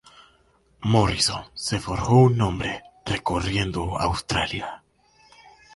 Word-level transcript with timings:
Morrison 0.83 1.43
se 1.53 1.77
forjó 1.79 2.13
un 2.15 2.35
nombre 2.35 2.81
recorriendo 3.05 3.99
Australia. 3.99 4.81